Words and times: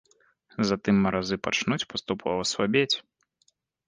Затым 0.69 0.95
маразы 1.03 1.37
пачнуць 1.47 1.87
паступова 1.91 2.47
слабець. 2.53 2.91